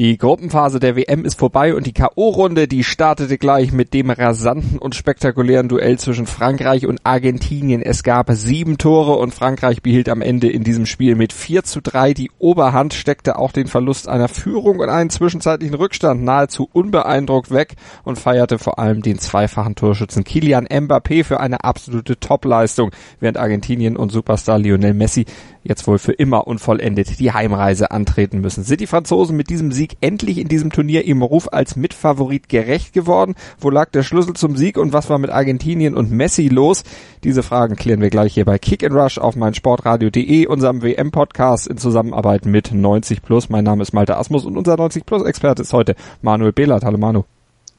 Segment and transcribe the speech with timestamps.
[0.00, 4.78] Die Gruppenphase der WM ist vorbei und die K.O.-Runde, die startete gleich mit dem rasanten
[4.78, 7.82] und spektakulären Duell zwischen Frankreich und Argentinien.
[7.82, 11.82] Es gab sieben Tore und Frankreich behielt am Ende in diesem Spiel mit 4 zu
[11.82, 17.50] 3 die Oberhand, steckte auch den Verlust einer Führung und einen zwischenzeitlichen Rückstand nahezu unbeeindruckt
[17.50, 23.36] weg und feierte vor allem den zweifachen Torschützen Kilian Mbappé für eine absolute Topleistung, während
[23.36, 25.26] Argentinien und Superstar Lionel Messi
[25.62, 28.64] jetzt wohl für immer unvollendet die Heimreise antreten müssen.
[28.64, 32.92] Sind die Franzosen mit diesem Sieg endlich in diesem Turnier ihrem Ruf als Mitfavorit gerecht
[32.92, 33.34] geworden?
[33.58, 36.84] Wo lag der Schlüssel zum Sieg und was war mit Argentinien und Messi los?
[37.24, 41.76] Diese Fragen klären wir gleich hier bei Kick and Rush auf meinsportradio.de, unserem WM-Podcast in
[41.76, 43.48] Zusammenarbeit mit 90 Plus.
[43.48, 46.84] Mein Name ist Malte Asmus und unser 90 Plus Experte ist heute Manuel Behlert.
[46.84, 47.24] Hallo Manu.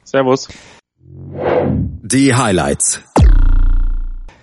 [0.04, 0.48] Servus.
[2.02, 3.02] Die Highlights.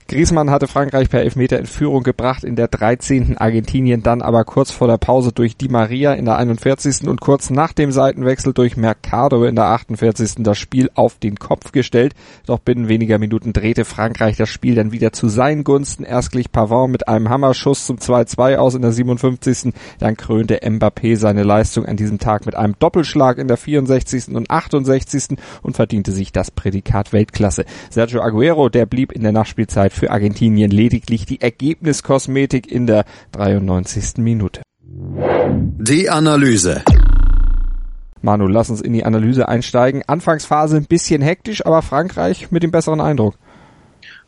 [0.10, 3.38] Griezmann hatte Frankreich per Elfmeter in Führung gebracht in der 13.
[3.38, 7.08] Argentinien dann aber kurz vor der Pause durch Di Maria in der 41.
[7.08, 10.38] und kurz nach dem Seitenwechsel durch Mercado in der 48.
[10.40, 12.16] das Spiel auf den Kopf gestellt.
[12.48, 16.04] Doch binnen weniger Minuten drehte Frankreich das Spiel dann wieder zu seinen Gunsten.
[16.04, 19.74] Erst glich Pavon mit einem Hammerschuss zum 2-2 aus in der 57.
[20.00, 24.30] Dann krönte Mbappé seine Leistung an diesem Tag mit einem Doppelschlag in der 64.
[24.30, 25.38] und 68.
[25.62, 27.66] und verdiente sich das Prädikat Weltklasse.
[27.92, 34.18] Sergio Aguero, der blieb in der Nachspielzeit für Argentinien lediglich die Ergebniskosmetik in der 93.
[34.18, 34.62] Minute.
[34.82, 36.84] Die Analyse.
[38.22, 40.04] Manu, lass uns in die Analyse einsteigen.
[40.08, 43.36] Anfangsphase ein bisschen hektisch, aber Frankreich mit dem besseren Eindruck.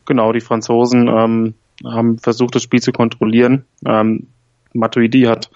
[0.06, 3.64] Genau, die Franzosen ähm, haben versucht, das Spiel zu kontrollieren.
[3.86, 4.28] Ähm,
[4.72, 5.50] Matuidi hat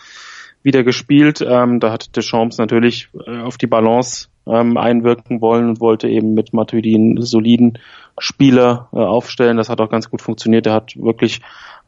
[0.62, 1.44] wieder gespielt.
[1.46, 6.34] Ähm, da hat Deschamps natürlich äh, auf die Balance ähm, einwirken wollen und wollte eben
[6.34, 7.78] mit Matuidi einen soliden
[8.18, 9.56] Spieler äh, aufstellen.
[9.56, 10.66] Das hat auch ganz gut funktioniert.
[10.66, 11.40] Er hat wirklich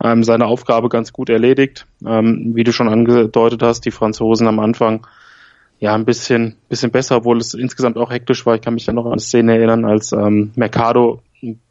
[0.02, 1.86] ähm, seine Aufgabe ganz gut erledigt.
[2.06, 5.06] Ähm, wie du schon angedeutet hast, die Franzosen am Anfang
[5.80, 8.56] ja ein bisschen bisschen besser, obwohl es insgesamt auch hektisch war.
[8.56, 11.22] Ich kann mich ja noch an eine Szene erinnern, als ähm, Mercado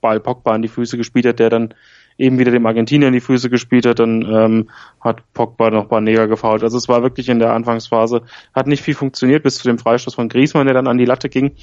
[0.02, 1.74] Ball Pogba in die Füße gespielt hat, der dann
[2.18, 4.70] eben wieder dem Argentinier in die Füße gespielt hat, dann ähm,
[5.02, 6.64] hat Pogba noch Banega gefault.
[6.64, 8.24] Also es war wirklich in der Anfangsphase,
[8.54, 11.30] hat nicht viel funktioniert bis zu dem Freistoß von Griezmann, der dann an die Latte
[11.30, 11.56] ging.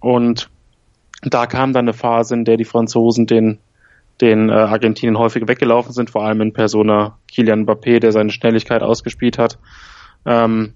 [0.00, 0.50] Und
[1.22, 3.58] da kam dann eine Phase, in der die Franzosen den
[4.20, 8.82] den äh, Argentinien häufig weggelaufen sind, vor allem in Persona Kilian Mbappé, der seine Schnelligkeit
[8.82, 9.58] ausgespielt hat.
[10.26, 10.74] Ähm,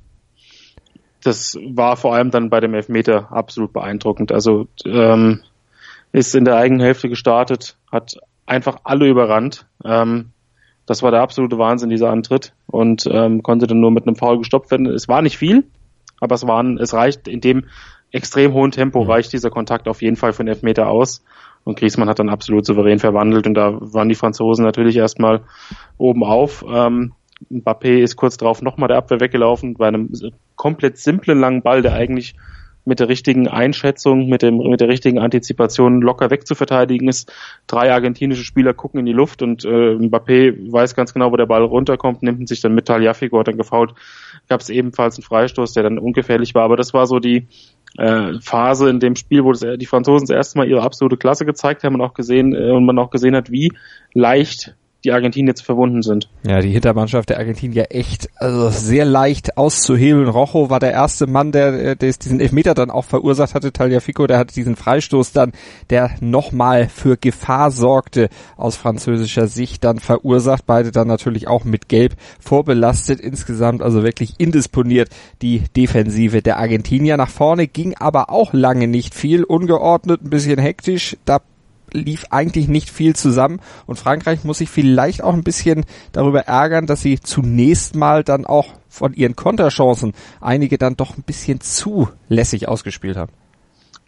[1.25, 4.32] das war vor allem dann bei dem Elfmeter absolut beeindruckend.
[4.32, 5.41] Also ähm,
[6.12, 8.16] ist in der eigenen Hälfte gestartet, hat
[8.52, 9.66] einfach alle überrannt.
[9.84, 10.30] Ähm,
[10.86, 14.38] das war der absolute Wahnsinn, dieser Antritt und ähm, konnte dann nur mit einem Foul
[14.38, 14.86] gestoppt werden.
[14.86, 15.64] Es war nicht viel,
[16.20, 17.64] aber es waren, es reicht in dem
[18.10, 21.24] extrem hohen Tempo reicht dieser Kontakt auf jeden Fall für einen Elfmeter aus.
[21.64, 25.42] Und Griezmann hat dann absolut souverän verwandelt und da waren die Franzosen natürlich erstmal
[25.96, 26.64] oben auf.
[26.69, 27.12] Ähm,
[27.50, 30.10] Mbappé ist kurz darauf nochmal der Abwehr weggelaufen bei einem
[30.56, 32.34] komplett simplen langen Ball, der eigentlich
[32.84, 37.32] mit der richtigen Einschätzung, mit, dem, mit der richtigen Antizipation locker wegzuverteidigen ist.
[37.66, 41.47] Drei argentinische Spieler gucken in die Luft und äh, Mbappé weiß ganz genau, wo der
[41.47, 43.94] Ball runterkommt, nimmt sich dann mit Taliafico, hat dann gefault.
[44.48, 47.47] Gab es ebenfalls einen Freistoß, der dann ungefährlich war, aber das war so die
[47.98, 51.44] äh, Phase in dem Spiel, wo das, die Franzosen das erste Mal ihre absolute Klasse
[51.44, 53.72] gezeigt haben und auch gesehen äh, und man auch gesehen hat, wie
[54.14, 56.28] leicht die Argentinier zu verwunden sind.
[56.46, 60.28] Ja, die Hintermannschaft der Argentinier echt also sehr leicht auszuhebeln.
[60.28, 63.72] Rojo war der erste Mann, der, der diesen Elfmeter dann auch verursacht hatte.
[63.72, 65.52] Taliafico, der hatte diesen Freistoß dann,
[65.90, 70.66] der nochmal für Gefahr sorgte, aus französischer Sicht dann verursacht.
[70.66, 73.20] Beide dann natürlich auch mit Gelb vorbelastet.
[73.20, 75.08] Insgesamt also wirklich indisponiert
[75.42, 77.16] die Defensive der Argentinier.
[77.16, 79.42] Nach vorne ging aber auch lange nicht viel.
[79.42, 81.16] Ungeordnet, ein bisschen hektisch.
[81.24, 81.40] Da
[81.92, 86.86] lief eigentlich nicht viel zusammen und Frankreich muss sich vielleicht auch ein bisschen darüber ärgern,
[86.86, 92.08] dass sie zunächst mal dann auch von ihren Konterchancen einige dann doch ein bisschen zu
[92.28, 93.32] lässig ausgespielt haben.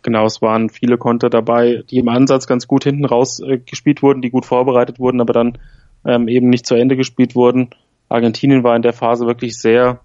[0.03, 4.03] Genau, es waren viele Konter dabei, die im Ansatz ganz gut hinten raus äh, gespielt
[4.03, 5.59] wurden, die gut vorbereitet wurden, aber dann
[6.05, 7.71] ähm, eben nicht zu Ende gespielt wurden.
[8.11, 10.01] Argentinien war in der Phase wirklich sehr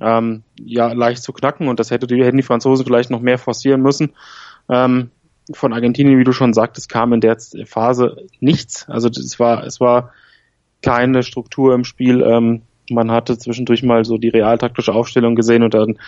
[0.00, 3.38] ähm, ja, leicht zu knacken und das hätte die, hätten die Franzosen vielleicht noch mehr
[3.38, 4.14] forcieren müssen.
[4.68, 5.10] Ähm,
[5.52, 8.88] von Argentinien, wie du schon sagtest, kam in der Phase nichts.
[8.88, 10.12] Also es war, es war
[10.82, 12.22] keine Struktur im Spiel.
[12.22, 15.98] Ähm, man hatte zwischendurch mal so die realtaktische Aufstellung gesehen und dann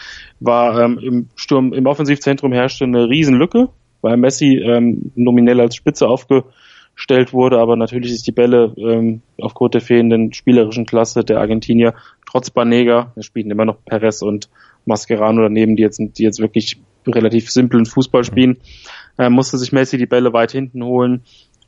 [0.41, 3.69] war ähm, im Sturm, im Offensivzentrum herrschte eine Riesenlücke,
[4.01, 9.75] weil Messi ähm, nominell als Spitze aufgestellt wurde, aber natürlich ist die Bälle ähm, aufgrund
[9.75, 11.95] der fehlenden spielerischen Klasse der Argentinier
[12.31, 14.49] trotz Banega, wir spielen immer noch Perez und
[14.85, 18.59] Mascherano daneben, die jetzt, die jetzt wirklich relativ simplen Fußball spielen,
[19.19, 21.23] äh, musste sich Messi die Bälle weit hinten holen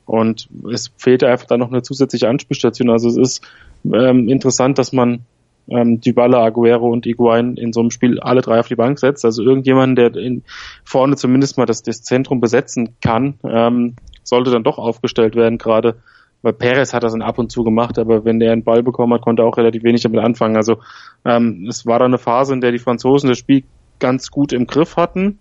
[0.06, 2.90] und es fehlte einfach dann noch eine zusätzliche Anspielstation.
[2.90, 3.44] Also es ist
[3.84, 5.20] ähm, interessant, dass man
[5.68, 9.24] ähm, Dybala, Aguero und Iguain in so einem Spiel alle drei auf die Bank setzt.
[9.24, 10.42] Also irgendjemand, der in,
[10.84, 13.94] vorne zumindest mal das, das Zentrum besetzen kann, ähm,
[14.24, 15.96] sollte dann doch aufgestellt werden, gerade
[16.42, 19.12] weil Perez hat das dann ab und zu gemacht, aber wenn der einen Ball bekommen
[19.12, 20.56] hat, konnte er auch relativ wenig damit anfangen.
[20.56, 20.78] Also
[21.24, 23.64] ähm, es war dann eine Phase, in der die Franzosen das Spiel
[24.00, 25.40] ganz gut im Griff hatten,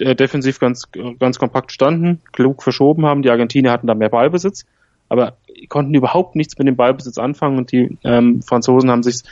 [0.00, 0.88] äh, defensiv ganz,
[1.18, 3.22] ganz kompakt standen, klug verschoben haben.
[3.22, 4.64] Die Argentinier hatten da mehr Ballbesitz,
[5.08, 5.36] aber
[5.68, 9.22] konnten überhaupt nichts mit dem Ballbesitz anfangen und die ähm, Franzosen haben sich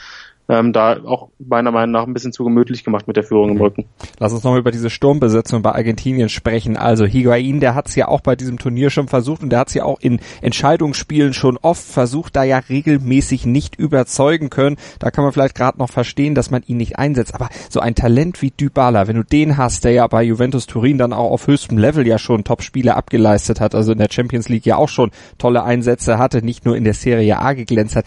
[0.51, 3.55] ähm, da auch meiner Meinung nach ein bisschen zu gemütlich gemacht mit der Führung im
[3.55, 3.63] mhm.
[3.63, 3.85] Rücken.
[4.19, 6.77] Lass uns noch über diese Sturmbesetzung bei Argentinien sprechen.
[6.77, 9.69] Also Higuain, der hat es ja auch bei diesem Turnier schon versucht und der hat
[9.69, 14.77] es ja auch in Entscheidungsspielen schon oft versucht, da ja regelmäßig nicht überzeugen können.
[14.99, 17.33] Da kann man vielleicht gerade noch verstehen, dass man ihn nicht einsetzt.
[17.35, 20.99] Aber so ein Talent wie Dybala, wenn du den hast, der ja bei Juventus Turin
[20.99, 24.67] dann auch auf höchstem Level ja schon Top-Spiele abgeleistet hat, also in der Champions League
[24.67, 28.07] ja auch schon tolle Einsätze hatte, nicht nur in der Serie A geglänzt hat,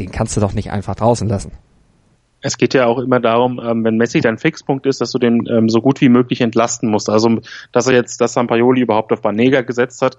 [0.00, 1.52] den kannst du doch nicht einfach draußen lassen
[2.44, 5.46] es geht ja auch immer darum, ähm, wenn Messi dein Fixpunkt ist, dass du den
[5.48, 7.08] ähm, so gut wie möglich entlasten musst.
[7.08, 7.38] Also,
[7.72, 10.18] dass er jetzt, dass Sampaoli überhaupt auf Banega gesetzt hat,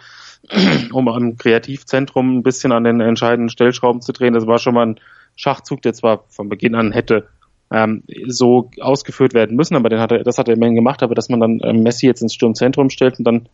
[0.92, 4.88] um am Kreativzentrum ein bisschen an den entscheidenden Stellschrauben zu drehen, das war schon mal
[4.88, 5.00] ein
[5.36, 7.27] Schachzug, der zwar von Beginn an hätte
[7.72, 11.13] ähm, so ausgeführt werden müssen, aber den hat er, das hat er immerhin gemacht, aber
[11.13, 13.50] dass man dann Messi jetzt ins Sturmzentrum stellt und dann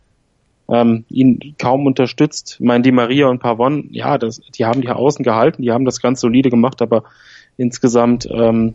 [0.70, 2.56] ähm, ihn kaum unterstützt.
[2.58, 5.84] Ich meine, die Maria und Pavon, ja, das, die haben die Außen gehalten, die haben
[5.84, 7.04] das ganz solide gemacht, aber
[7.56, 8.74] insgesamt ähm,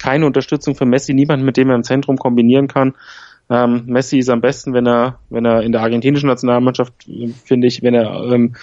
[0.00, 2.94] keine Unterstützung für Messi, niemand, mit dem er im Zentrum kombinieren kann.
[3.50, 6.92] Ähm, Messi ist am besten, wenn er, wenn er in der argentinischen Nationalmannschaft,
[7.44, 8.54] finde ich, wenn er ähm,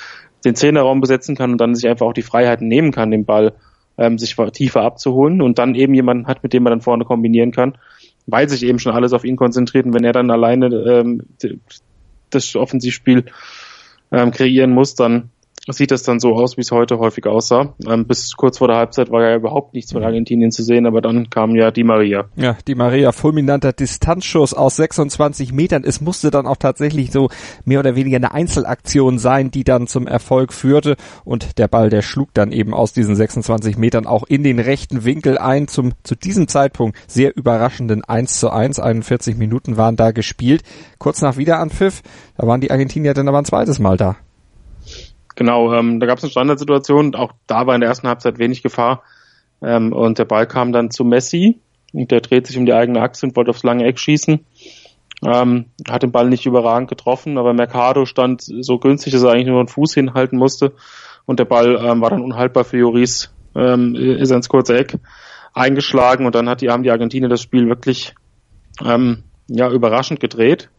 [0.43, 3.53] den Zehnerraum besetzen kann und dann sich einfach auch die Freiheiten nehmen kann, den Ball
[3.97, 7.51] ähm, sich tiefer abzuholen und dann eben jemanden hat, mit dem er dann vorne kombinieren
[7.51, 7.77] kann,
[8.25, 11.21] weil sich eben schon alles auf ihn konzentriert und wenn er dann alleine ähm,
[12.31, 13.25] das Offensivspiel
[14.11, 15.29] ähm, kreieren muss, dann
[15.69, 17.75] sieht das dann so aus, wie es heute häufig aussah.
[17.87, 21.01] Ähm, bis kurz vor der Halbzeit war ja überhaupt nichts von Argentinien zu sehen, aber
[21.01, 22.25] dann kam ja die Maria.
[22.35, 25.83] Ja, die Maria, fulminanter Distanzschuss aus 26 Metern.
[25.85, 27.29] Es musste dann auch tatsächlich so
[27.63, 32.01] mehr oder weniger eine Einzelaktion sein, die dann zum Erfolg führte und der Ball, der
[32.01, 35.67] schlug dann eben aus diesen 26 Metern auch in den rechten Winkel ein.
[35.67, 38.79] Zum zu diesem Zeitpunkt sehr überraschenden 1 zu 1.
[38.79, 40.63] 41 Minuten waren da gespielt.
[40.97, 42.01] Kurz nach Wiederanpfiff,
[42.37, 44.17] da waren die Argentinier dann aber ein zweites Mal da.
[45.35, 48.63] Genau, ähm, da gab es eine Standardsituation, auch da war in der ersten Halbzeit wenig
[48.63, 49.03] Gefahr.
[49.61, 51.59] Ähm, und der Ball kam dann zu Messi
[51.93, 54.45] und der dreht sich um die eigene Achse und wollte aufs lange Eck schießen.
[55.23, 59.47] Ähm, hat den Ball nicht überragend getroffen, aber Mercado stand so günstig, dass er eigentlich
[59.47, 60.73] nur einen Fuß hinhalten musste.
[61.25, 64.97] Und der Ball ähm, war dann unhaltbar für Joris, ähm, ist ins kurze Eck
[65.53, 68.15] eingeschlagen und dann hat die, haben die Argentinier das Spiel wirklich
[68.83, 70.69] ähm, ja, überraschend gedreht.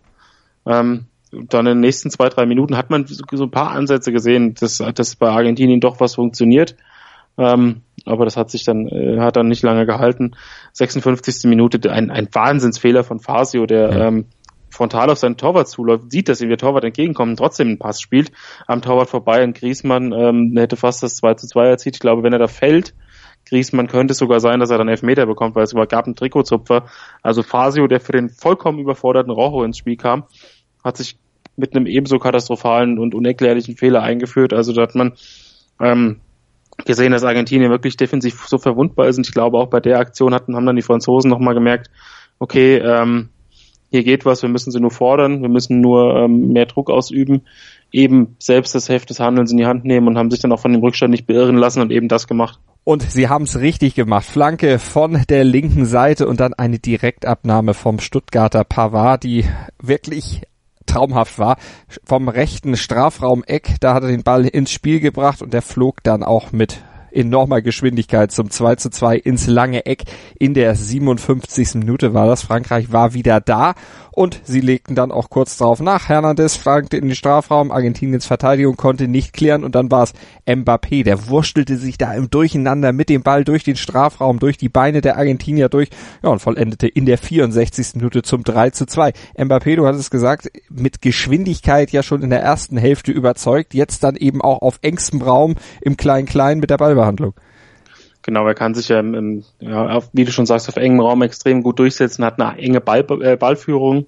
[0.66, 4.54] Ähm, dann in den nächsten zwei, drei Minuten hat man so ein paar Ansätze gesehen,
[4.54, 6.76] dass, dass bei Argentinien doch was funktioniert.
[7.38, 10.32] Ähm, aber das hat sich dann, äh, hat dann nicht lange gehalten.
[10.74, 11.44] 56.
[11.44, 14.08] Minute, ein, ein Wahnsinnsfehler von Fasio, der ja.
[14.08, 14.26] ähm,
[14.68, 18.32] frontal auf seinen Torwart zuläuft, sieht, dass ihm der Torwart entgegenkommt trotzdem einen Pass spielt,
[18.66, 21.96] am Torwart vorbei und Griesmann ähm, hätte fast das 2 zu 2 erzielt.
[21.96, 22.94] Ich glaube, wenn er da fällt,
[23.48, 26.86] Griesmann könnte es sogar sein, dass er dann Elfmeter bekommt, weil es gab einen Trikotzupfer.
[27.22, 30.24] Also Fasio, der für den vollkommen überforderten Rojo ins Spiel kam,
[30.82, 31.18] hat sich
[31.56, 34.52] mit einem ebenso katastrophalen und unerklärlichen Fehler eingeführt.
[34.52, 35.12] Also da hat man
[35.80, 36.20] ähm,
[36.84, 39.18] gesehen, dass Argentinien wirklich defensiv so verwundbar ist.
[39.18, 41.90] Und ich glaube, auch bei der Aktion hatten, haben dann die Franzosen nochmal gemerkt,
[42.38, 43.28] okay, ähm,
[43.90, 47.42] hier geht was, wir müssen sie nur fordern, wir müssen nur ähm, mehr Druck ausüben,
[47.92, 50.60] eben selbst das Heft des Handelns in die Hand nehmen und haben sich dann auch
[50.60, 52.58] von dem Rückstand nicht beirren lassen und eben das gemacht.
[52.84, 54.24] Und sie haben es richtig gemacht.
[54.24, 59.44] Flanke von der linken Seite und dann eine Direktabnahme vom Stuttgarter Pavard, die
[59.80, 60.40] wirklich
[60.92, 61.56] traumhaft war.
[62.04, 66.22] Vom rechten Strafraum-Eck, da hat er den Ball ins Spiel gebracht und der flog dann
[66.22, 66.82] auch mit
[67.14, 70.04] enormer Geschwindigkeit zum 2 zu 2 ins lange Eck.
[70.38, 71.74] In der 57.
[71.74, 72.42] Minute war das.
[72.42, 73.74] Frankreich war wieder da
[74.12, 76.08] und sie legten dann auch kurz darauf nach.
[76.08, 80.12] Hernandez flankte in den Strafraum, Argentiniens Verteidigung konnte nicht klären und dann war es
[80.46, 84.68] Mbappé, der wurstelte sich da im Durcheinander mit dem Ball durch den Strafraum, durch die
[84.68, 85.88] Beine der Argentinier durch
[86.22, 87.94] ja, und vollendete in der 64.
[87.96, 89.12] Minute zum 3 zu 2.
[89.36, 94.16] Mbappé, du hattest gesagt, mit Geschwindigkeit ja schon in der ersten Hälfte überzeugt, jetzt dann
[94.16, 97.34] eben auch auf engstem Raum im Klein-Klein mit der Ballbehandlung.
[98.22, 101.22] Genau, er kann sich ja, im, ja auf, wie du schon sagst, auf engem Raum
[101.22, 104.06] extrem gut durchsetzen, hat eine enge Ball, äh, Ballführung,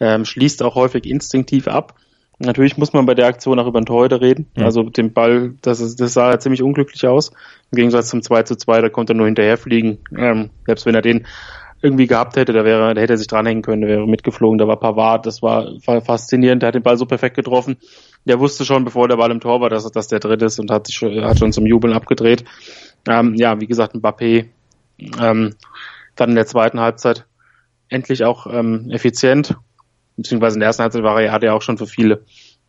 [0.00, 1.94] ähm, schließt auch häufig instinktiv ab.
[2.38, 4.50] Natürlich muss man bei der Aktion auch über den Torhüter reden.
[4.56, 4.64] Ja.
[4.64, 7.30] Also den Ball, das, ist, das sah ja ziemlich unglücklich aus.
[7.70, 9.98] Im Gegensatz zum 2 zu 2, da konnte er nur hinterherfliegen.
[10.16, 11.26] Ähm, selbst wenn er den
[11.82, 14.68] irgendwie gehabt hätte, da wäre, da hätte er sich dranhängen können, der wäre mitgeflogen, da
[14.68, 17.76] war Pavard, das war, war faszinierend, der hat den Ball so perfekt getroffen.
[18.24, 20.70] Der wusste schon, bevor der Ball im Tor war, dass, dass der dritt ist und
[20.70, 22.44] hat sich hat schon zum Jubeln abgedreht.
[23.08, 24.46] Ähm, ja, wie gesagt, Mbappé,
[25.20, 25.54] ähm,
[26.14, 27.26] dann in der zweiten Halbzeit
[27.88, 29.56] endlich auch ähm, effizient,
[30.16, 32.24] beziehungsweise in der ersten Halbzeit war er, hat er auch schon für viele,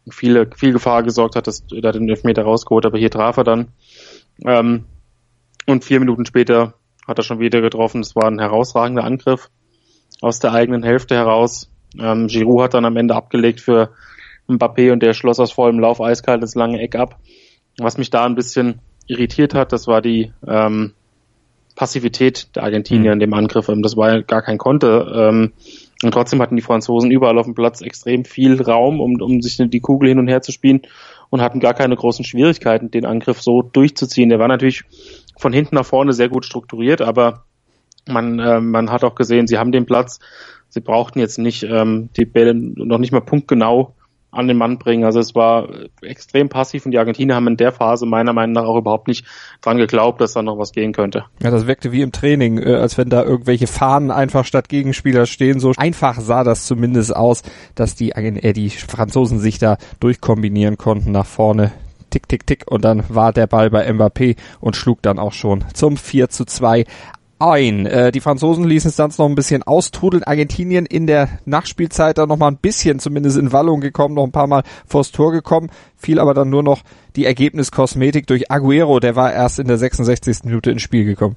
[0.10, 3.68] viele, viel Gefahr gesorgt, hat das, da den Elfmeter rausgeholt, aber hier traf er dann.
[4.44, 4.86] Ähm,
[5.68, 6.74] und vier Minuten später
[7.08, 8.02] hat er schon wieder getroffen.
[8.02, 9.50] Es war ein herausragender Angriff
[10.22, 11.70] aus der eigenen Hälfte heraus.
[12.00, 13.92] Ähm, Giroud hat dann am Ende abgelegt für
[14.48, 17.20] Mbappé und der schloss aus vollem Lauf eiskalt das lange Eck ab.
[17.80, 20.94] Was mich da ein bisschen irritiert hat, das war die ähm,
[21.76, 23.14] Passivität der Argentinier mhm.
[23.14, 23.70] in dem Angriff.
[23.70, 25.30] Ähm, das war ja gar kein Konter.
[25.30, 25.54] Ähm,
[26.04, 29.58] und trotzdem hatten die Franzosen überall auf dem Platz extrem viel Raum, um, um sich
[29.58, 30.82] die Kugel hin und her zu spielen
[31.30, 34.30] und hatten gar keine großen Schwierigkeiten, den Angriff so durchzuziehen.
[34.30, 34.84] Der war natürlich
[35.38, 37.46] von hinten nach vorne sehr gut strukturiert, aber
[38.08, 40.20] man, äh, man hat auch gesehen, sie haben den Platz.
[40.70, 43.94] Sie brauchten jetzt nicht ähm, die Bälle noch nicht mal punktgenau
[44.34, 45.04] an den Mann bringen.
[45.04, 45.70] Also es war
[46.02, 49.26] extrem passiv und die Argentinier haben in der Phase meiner Meinung nach auch überhaupt nicht
[49.62, 51.26] dran geglaubt, dass da noch was gehen könnte.
[51.42, 55.28] Ja, das wirkte wie im Training, äh, als wenn da irgendwelche Fahnen einfach statt Gegenspieler
[55.28, 55.60] stehen.
[55.60, 57.44] So einfach sah das zumindest aus,
[57.76, 61.72] dass die, äh, die Franzosen sich da durchkombinieren konnten nach vorne
[62.14, 65.66] tick, tick, tick und dann war der Ball bei Mbappé und schlug dann auch schon
[65.74, 66.86] zum 4 zu 2
[67.40, 67.86] ein.
[67.86, 70.24] Äh, die Franzosen ließen es dann noch ein bisschen austrudeln.
[70.24, 74.32] Argentinien in der Nachspielzeit dann noch mal ein bisschen zumindest in Wallung gekommen, noch ein
[74.32, 76.82] paar Mal vors Tor gekommen, fiel aber dann nur noch
[77.16, 80.46] die Ergebniskosmetik durch Aguero, der war erst in der 66.
[80.46, 81.36] Minute ins Spiel gekommen.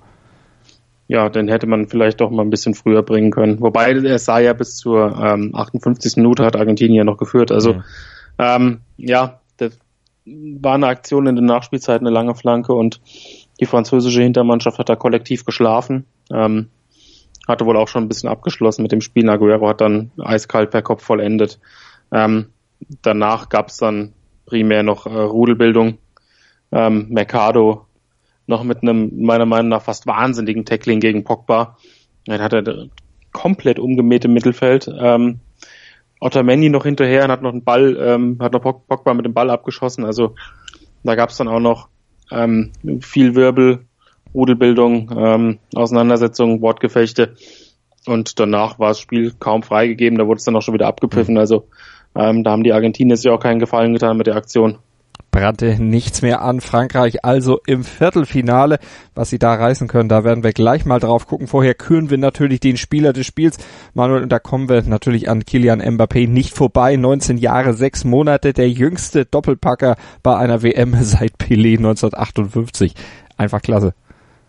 [1.09, 3.61] Ja, den hätte man vielleicht doch mal ein bisschen früher bringen können.
[3.61, 6.17] Wobei es sah ja bis zur ähm, 58.
[6.17, 7.53] Minute hat Argentinien noch geführt.
[7.53, 7.83] Also mhm.
[8.39, 9.41] ähm, ja,
[10.27, 13.01] war eine Aktion in der Nachspielzeit, eine lange Flanke und
[13.61, 16.05] die französische Hintermannschaft hat da kollektiv geschlafen.
[16.33, 16.69] Ähm,
[17.47, 19.29] hatte wohl auch schon ein bisschen abgeschlossen mit dem Spiel.
[19.31, 21.61] Aguero hat dann eiskalt per Kopf vollendet.
[22.13, 22.47] Ähm,
[23.03, 24.13] danach gab es dann
[24.47, 25.99] primär noch äh, Rudelbildung.
[26.73, 27.87] Ähm, Mercado
[28.49, 31.77] noch mit einem meiner Meinung nach fast wahnsinnigen Tackling gegen Pogba.
[32.27, 32.89] Dann hat er
[33.33, 34.89] komplett umgemäht im Mittelfeld.
[34.99, 35.41] Ähm,
[36.21, 39.51] Otamendi noch hinterher und hat noch einen Ball, ähm, hat noch Pogba mit dem Ball
[39.51, 40.05] abgeschossen.
[40.05, 40.35] Also
[41.05, 41.89] da gab es dann auch noch
[42.31, 43.87] ähm, viel Wirbel,
[44.35, 47.35] Rudelbildung, ähm, Auseinandersetzungen, Wortgefechte.
[48.07, 51.35] Und danach war das Spiel kaum freigegeben, da wurde es dann auch schon wieder abgepfiffen.
[51.35, 51.41] Mhm.
[51.41, 51.69] Also
[52.15, 54.79] ähm, da haben die Argentinier sich auch keinen Gefallen getan mit der Aktion
[55.37, 56.63] brannte nichts mehr an.
[56.63, 58.79] Frankreich also im Viertelfinale.
[59.15, 61.47] Was sie da reißen können, da werden wir gleich mal drauf gucken.
[61.47, 63.59] Vorher küren wir natürlich den Spieler des Spiels.
[63.93, 66.97] Manuel, und da kommen wir natürlich an Kilian Mbappé nicht vorbei.
[66.97, 72.95] 19 Jahre, 6 Monate, der jüngste Doppelpacker bei einer WM seit Pelé 1958.
[73.37, 73.93] Einfach klasse.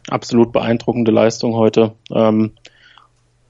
[0.10, 1.96] Absolut beeindruckende Leistung heute.
[2.14, 2.54] Ähm,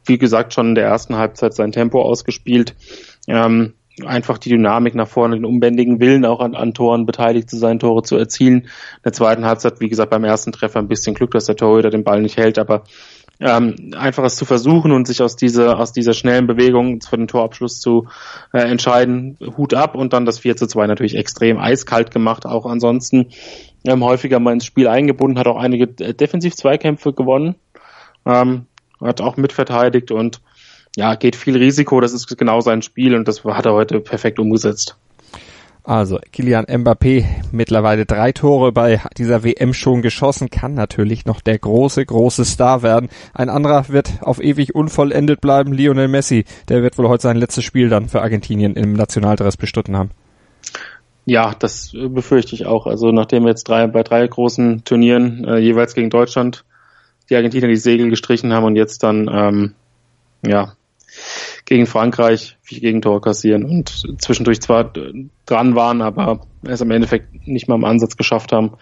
[0.06, 2.74] wie gesagt, schon in der ersten Halbzeit sein Tempo ausgespielt.
[3.28, 3.74] Ähm,
[4.06, 7.80] einfach die Dynamik nach vorne, den unbändigen Willen auch an, an Toren beteiligt zu sein,
[7.80, 8.64] Tore zu erzielen.
[8.64, 8.70] In
[9.06, 12.04] der zweiten Halbzeit, wie gesagt, beim ersten Treffer ein bisschen Glück, dass der Torhüter den
[12.04, 12.84] Ball nicht hält, aber
[13.40, 17.28] ähm, einfach es zu versuchen und sich aus dieser, aus dieser schnellen Bewegung für den
[17.28, 18.08] Torabschluss zu
[18.52, 22.66] äh, entscheiden, Hut ab und dann das 4 zu 2 natürlich extrem eiskalt gemacht, auch
[22.66, 23.28] ansonsten
[23.86, 27.56] ähm, häufiger mal ins Spiel eingebunden, hat auch einige äh, Defensiv-Zweikämpfe gewonnen,
[28.26, 28.66] ähm,
[29.00, 30.42] hat auch mitverteidigt und
[30.98, 34.40] ja, geht viel Risiko, das ist genau sein Spiel und das hat er heute perfekt
[34.40, 34.98] umgesetzt.
[35.84, 41.60] Also Kilian Mbappé mittlerweile drei Tore bei dieser WM schon geschossen, kann natürlich noch der
[41.60, 43.10] große, große Star werden.
[43.36, 46.46] Ein anderer wird auf ewig unvollendet bleiben, Lionel Messi.
[46.68, 50.10] Der wird wohl heute sein letztes Spiel dann für Argentinien im Nationaldress bestritten haben.
[51.26, 52.88] Ja, das befürchte ich auch.
[52.88, 56.66] Also nachdem wir jetzt drei, bei drei großen Turnieren äh, jeweils gegen Deutschland
[57.30, 59.76] die Argentinier die Segel gestrichen haben und jetzt dann ähm,
[60.44, 60.74] ja
[61.68, 64.94] gegen Frankreich vier Gegentore kassieren und zwischendurch zwar
[65.46, 68.78] dran waren, aber es im Endeffekt nicht mal im Ansatz geschafft haben,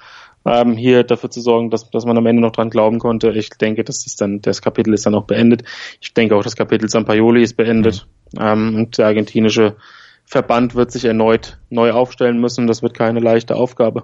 [0.46, 3.32] ähm, hier dafür zu sorgen, dass, dass man am Ende noch dran glauben konnte.
[3.32, 5.63] Ich denke, das ist dann, das Kapitel ist dann auch beendet.
[6.00, 8.39] Ich denke auch, das Kapitel Sampaioli ist beendet mhm.
[8.39, 9.77] ähm, und der argentinische
[10.24, 12.68] Verband wird sich erneut neu aufstellen müssen.
[12.68, 14.04] Das wird keine leichte Aufgabe.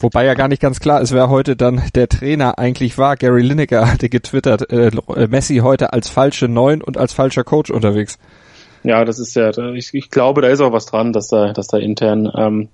[0.00, 3.16] Wobei ja gar nicht ganz klar ist, wer heute dann der Trainer eigentlich war.
[3.16, 4.90] Gary Lineker hatte getwittert, äh,
[5.28, 8.18] Messi heute als falsche Neun und als falscher Coach unterwegs.
[8.82, 11.68] Ja, das ist ja, ich, ich glaube, da ist auch was dran, dass da, dass
[11.68, 12.68] da intern ähm,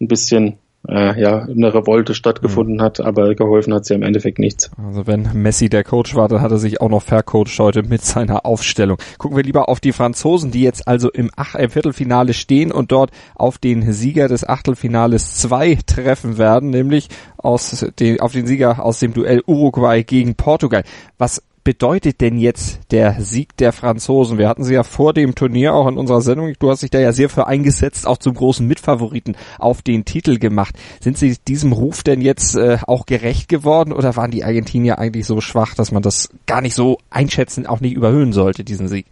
[0.00, 0.58] ein bisschen
[0.88, 2.82] äh, ja, eine Revolte stattgefunden mhm.
[2.82, 4.70] hat, aber geholfen hat sie im Endeffekt nichts.
[4.82, 8.02] Also wenn Messi der Coach war, dann hat er sich auch noch vercoacht heute mit
[8.02, 8.98] seiner Aufstellung.
[9.18, 12.90] Gucken wir lieber auf die Franzosen, die jetzt also im, Ach im Viertelfinale stehen und
[12.90, 18.84] dort auf den Sieger des Achtelfinales 2 treffen werden, nämlich aus den, auf den Sieger
[18.84, 20.84] aus dem Duell Uruguay gegen Portugal.
[21.18, 24.38] Was bedeutet denn jetzt der Sieg der Franzosen?
[24.38, 26.54] Wir hatten sie ja vor dem Turnier auch in unserer Sendung.
[26.58, 30.38] Du hast dich da ja sehr für eingesetzt, auch zum großen Mitfavoriten auf den Titel
[30.38, 30.74] gemacht.
[30.98, 35.26] Sind sie diesem Ruf denn jetzt äh, auch gerecht geworden oder waren die Argentinier eigentlich
[35.26, 39.04] so schwach, dass man das gar nicht so einschätzen, auch nicht überhöhen sollte, diesen Sieg?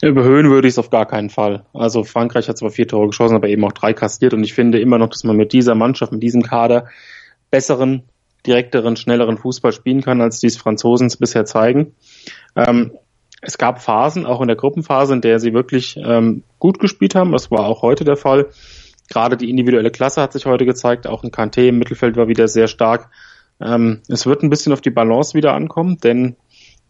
[0.00, 1.64] Überhöhen würde ich es auf gar keinen Fall.
[1.74, 4.78] Also Frankreich hat zwar vier Tore geschossen, aber eben auch drei kassiert und ich finde
[4.78, 6.86] immer noch, dass man mit dieser Mannschaft, mit diesem Kader
[7.50, 8.04] besseren,
[8.46, 11.94] direkteren, schnelleren Fußball spielen kann, als dies Franzosen bisher zeigen.
[12.56, 12.92] Ähm,
[13.40, 17.32] es gab Phasen, auch in der Gruppenphase, in der sie wirklich ähm, gut gespielt haben.
[17.32, 18.46] Das war auch heute der Fall.
[19.08, 21.06] Gerade die individuelle Klasse hat sich heute gezeigt.
[21.06, 23.10] Auch ein Kanté im Mittelfeld war wieder sehr stark.
[23.60, 26.36] Ähm, es wird ein bisschen auf die Balance wieder ankommen, denn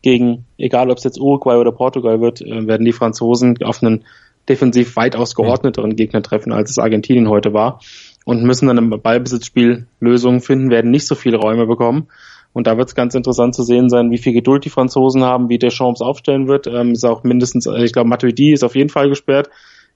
[0.02, 4.04] gegen, egal ob es jetzt Uruguay oder Portugal wird, äh, werden die Franzosen auf einen
[4.48, 7.80] defensiv weitaus geordneteren Gegner treffen, als es Argentinien heute war
[8.28, 12.08] und müssen dann im Ballbesitzspiel Lösungen finden, werden nicht so viele Räume bekommen.
[12.52, 15.48] Und da wird es ganz interessant zu sehen sein, wie viel Geduld die Franzosen haben,
[15.48, 16.66] wie der Champs aufstellen wird.
[16.66, 19.48] Ähm, ist auch mindestens, äh, ich glaube, Matuidi ist auf jeden Fall gesperrt.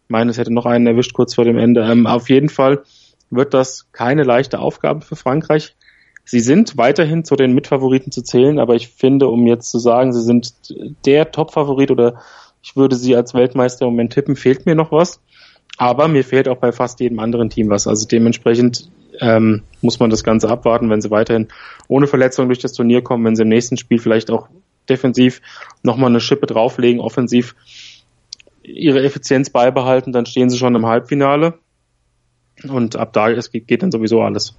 [0.04, 1.82] Ich meine, es hätte noch einen erwischt kurz vor dem Ende.
[1.82, 2.84] Ähm, auf jeden Fall
[3.28, 5.76] wird das keine leichte Aufgabe für Frankreich.
[6.24, 10.14] Sie sind weiterhin zu den Mitfavoriten zu zählen, aber ich finde, um jetzt zu sagen,
[10.14, 10.54] sie sind
[11.04, 12.22] der Top-Favorit oder
[12.62, 15.20] ich würde sie als Weltmeister im Moment tippen, fehlt mir noch was.
[15.78, 17.86] Aber mir fehlt auch bei fast jedem anderen Team was.
[17.86, 21.48] Also dementsprechend ähm, muss man das Ganze abwarten, wenn sie weiterhin
[21.88, 24.48] ohne Verletzung durch das Turnier kommen, wenn sie im nächsten Spiel vielleicht auch
[24.88, 25.40] defensiv
[25.82, 27.54] nochmal eine Schippe drauflegen, offensiv
[28.62, 31.54] ihre Effizienz beibehalten, dann stehen sie schon im Halbfinale.
[32.68, 34.56] Und ab da geht dann sowieso alles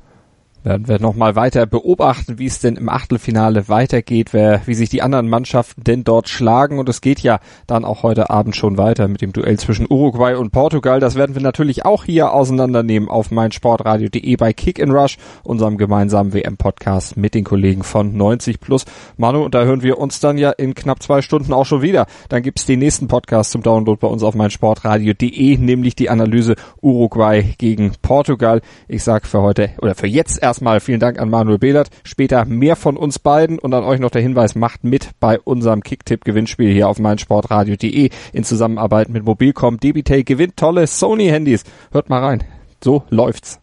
[0.63, 5.01] werden wir nochmal weiter beobachten, wie es denn im Achtelfinale weitergeht, wer, wie sich die
[5.01, 6.79] anderen Mannschaften denn dort schlagen.
[6.79, 10.35] Und es geht ja dann auch heute Abend schon weiter mit dem Duell zwischen Uruguay
[10.35, 10.99] und Portugal.
[10.99, 16.33] Das werden wir natürlich auch hier auseinandernehmen auf meinsportradio.de bei Kick and Rush, unserem gemeinsamen
[16.33, 18.85] WM-Podcast mit den Kollegen von 90 Plus.
[19.17, 22.05] Manu, und da hören wir uns dann ja in knapp zwei Stunden auch schon wieder.
[22.29, 27.53] Dann gibt's den nächsten Podcast zum Download bei uns auf meinsportradio.de, nämlich die Analyse Uruguay
[27.57, 28.61] gegen Portugal.
[28.87, 31.89] Ich sag für heute oder für jetzt erst erstmal vielen Dank an Manuel Behlert.
[32.03, 35.81] Später mehr von uns beiden und an euch noch der Hinweis, macht mit bei unserem
[35.81, 39.79] Kicktipp-Gewinnspiel hier auf meinsportradio.de in Zusammenarbeit mit Mobilcom.
[39.79, 41.63] Debitay gewinnt tolle Sony-Handys.
[41.91, 42.43] Hört mal rein.
[42.83, 43.59] So läuft's.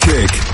[0.00, 0.53] Kick